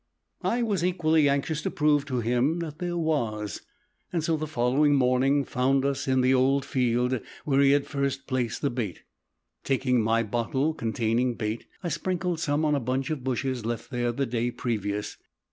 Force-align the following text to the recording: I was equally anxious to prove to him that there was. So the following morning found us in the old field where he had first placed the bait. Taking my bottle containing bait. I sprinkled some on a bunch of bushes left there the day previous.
I 0.41 0.63
was 0.63 0.83
equally 0.83 1.29
anxious 1.29 1.61
to 1.61 1.69
prove 1.69 2.05
to 2.05 2.21
him 2.21 2.57
that 2.57 2.79
there 2.79 2.97
was. 2.97 3.61
So 4.19 4.35
the 4.35 4.47
following 4.47 4.95
morning 4.95 5.43
found 5.45 5.85
us 5.85 6.07
in 6.07 6.21
the 6.21 6.33
old 6.33 6.65
field 6.65 7.19
where 7.45 7.61
he 7.61 7.69
had 7.73 7.85
first 7.85 8.25
placed 8.25 8.63
the 8.63 8.71
bait. 8.71 9.03
Taking 9.63 10.01
my 10.01 10.23
bottle 10.23 10.73
containing 10.73 11.35
bait. 11.35 11.67
I 11.83 11.89
sprinkled 11.89 12.39
some 12.39 12.65
on 12.65 12.73
a 12.73 12.79
bunch 12.79 13.11
of 13.11 13.23
bushes 13.23 13.63
left 13.63 13.91
there 13.91 14.11
the 14.11 14.25
day 14.25 14.49
previous. 14.49 15.17